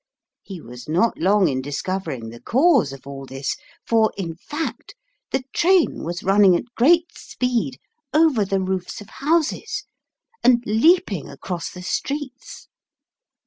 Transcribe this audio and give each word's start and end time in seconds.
He 0.41 0.59
was 0.61 0.89
not 0.89 1.19
long 1.19 1.47
in 1.47 1.61
discovering 1.61 2.29
the 2.31 2.39
cause 2.41 2.91
of 2.91 3.05
all 3.05 3.27
this, 3.27 3.55
for, 3.85 4.11
in 4.17 4.33
fact, 4.35 4.95
the 5.29 5.43
train 5.53 6.03
was 6.03 6.23
running 6.23 6.55
at 6.55 6.73
great 6.75 7.15
speed 7.15 7.77
over 8.11 8.43
the 8.43 8.59
roofs 8.61 8.99
of 8.99 9.09
houses 9.11 9.83
and 10.43 10.63
leaping 10.65 11.29
across 11.29 11.69
the 11.69 11.83
streets. 11.83 12.67